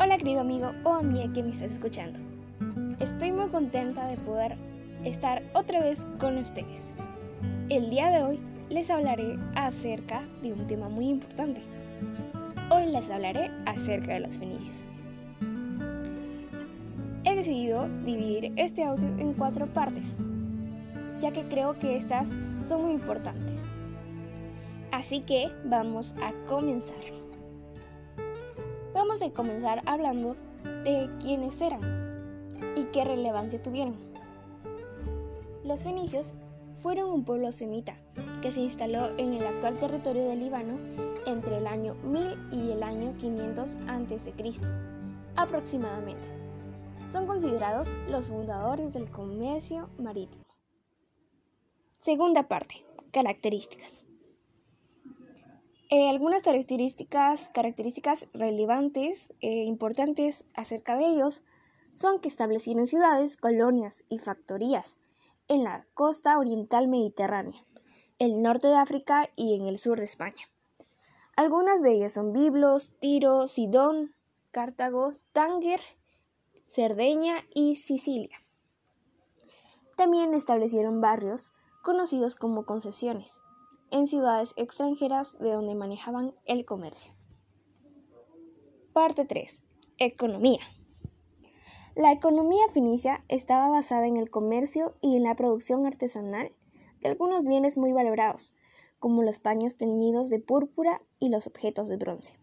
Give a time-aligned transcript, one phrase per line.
[0.00, 2.18] Hola querido amigo o amiga que me estás escuchando.
[2.98, 4.56] Estoy muy contenta de poder
[5.04, 6.96] estar otra vez con ustedes.
[7.68, 11.60] El día de hoy les hablaré acerca de un tema muy importante.
[12.70, 14.84] Hoy les hablaré acerca de los fenicios.
[17.22, 20.16] He decidido dividir este audio en cuatro partes,
[21.20, 23.68] ya que creo que estas son muy importantes.
[24.90, 27.23] Así que vamos a comenzar.
[29.22, 30.34] A comenzar hablando
[30.82, 31.80] de quiénes eran
[32.76, 33.96] y qué relevancia tuvieron.
[35.62, 36.34] Los fenicios
[36.74, 37.96] fueron un pueblo semita
[38.42, 40.78] que se instaló en el actual territorio del Líbano
[41.26, 44.34] entre el año 1000 y el año 500 a.C.
[45.36, 46.28] aproximadamente.
[47.06, 50.44] Son considerados los fundadores del comercio marítimo.
[51.98, 54.03] Segunda parte, características.
[55.90, 61.42] Eh, algunas características, características relevantes e importantes acerca de ellos
[61.94, 64.98] son que establecieron ciudades, colonias y factorías
[65.46, 67.62] en la costa oriental mediterránea,
[68.18, 70.48] el norte de África y en el sur de España.
[71.36, 74.14] Algunas de ellas son Biblos, Tiro, Sidón,
[74.52, 75.80] Cartago, Tánger,
[76.66, 78.38] Cerdeña y Sicilia.
[79.96, 83.42] También establecieron barrios conocidos como concesiones,
[83.90, 87.12] en ciudades extranjeras de donde manejaban el comercio.
[88.92, 89.62] Parte 3.
[89.98, 90.60] Economía.
[91.94, 96.52] La economía fenicia estaba basada en el comercio y en la producción artesanal
[97.00, 98.52] de algunos bienes muy valorados,
[98.98, 102.38] como los paños teñidos de púrpura y los objetos de bronce.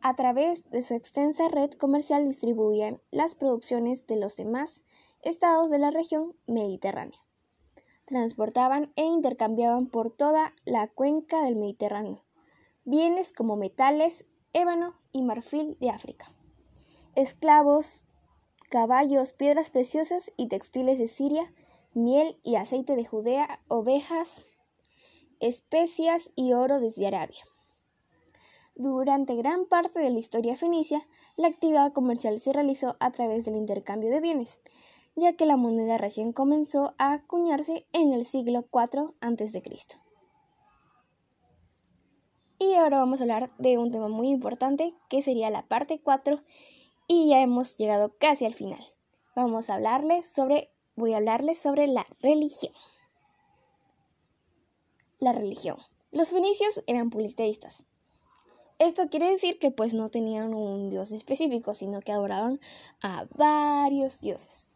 [0.00, 4.84] A través de su extensa red comercial distribuían las producciones de los demás
[5.22, 7.18] estados de la región mediterránea
[8.12, 12.22] transportaban e intercambiaban por toda la cuenca del Mediterráneo
[12.84, 16.32] bienes como metales, ébano y marfil de África,
[17.14, 18.04] esclavos,
[18.70, 21.52] caballos, piedras preciosas y textiles de Siria,
[21.94, 24.56] miel y aceite de Judea, ovejas,
[25.40, 27.44] especias y oro desde Arabia.
[28.74, 31.06] Durante gran parte de la historia fenicia,
[31.36, 34.60] la actividad comercial se realizó a través del intercambio de bienes,
[35.16, 39.62] ya que la moneda recién comenzó a acuñarse en el siglo IV a.C.
[42.58, 46.42] Y ahora vamos a hablar de un tema muy importante que sería la parte 4
[47.08, 48.80] y ya hemos llegado casi al final.
[49.34, 52.72] Vamos a hablarles sobre voy a hablarles sobre la religión.
[55.18, 55.76] La religión.
[56.10, 57.84] Los fenicios eran politeístas.
[58.78, 62.60] Esto quiere decir que pues no tenían un dios específico, sino que adoraban
[63.00, 64.71] a varios dioses.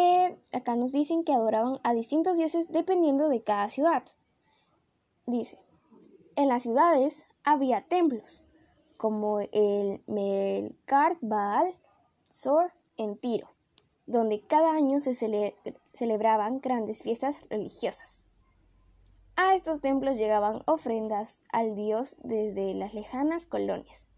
[0.00, 4.04] Eh, acá nos dicen que adoraban a distintos dioses dependiendo de cada ciudad.
[5.26, 5.58] Dice,
[6.36, 8.44] en las ciudades había templos,
[8.96, 11.74] como el Melkart Baal
[12.30, 13.50] Sor en Tiro,
[14.06, 15.14] donde cada año se
[15.92, 18.24] celebraban grandes fiestas religiosas.
[19.34, 24.08] A estos templos llegaban ofrendas al dios desde las lejanas colonias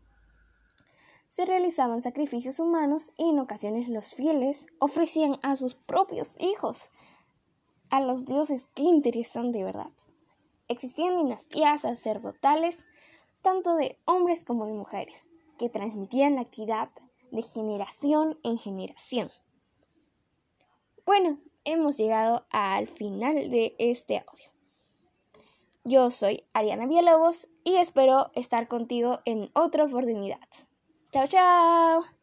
[1.30, 6.90] se realizaban sacrificios humanos y en ocasiones los fieles ofrecían a sus propios hijos
[7.88, 8.66] a los dioses.
[8.74, 9.92] Qué interesante, ¿verdad?
[10.66, 12.84] Existían dinastías sacerdotales,
[13.42, 16.90] tanto de hombres como de mujeres, que transmitían la equidad
[17.30, 19.30] de generación en generación.
[21.06, 24.50] Bueno, hemos llegado al final de este audio.
[25.84, 30.40] Yo soy Ariana Villalobos y espero estar contigo en otra oportunidad.
[31.10, 32.19] 再见。